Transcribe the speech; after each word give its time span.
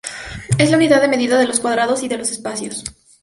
Es 0.57 0.71
la 0.71 0.77
unidad 0.77 0.99
de 0.99 1.07
medida 1.07 1.37
de 1.37 1.45
los 1.45 1.59
cuadrados 1.59 2.01
y 2.01 2.07
de 2.07 2.17
los 2.17 2.31
espacios. 2.31 2.83